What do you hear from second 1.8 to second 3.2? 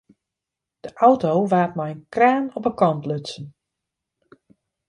in kraan op de kant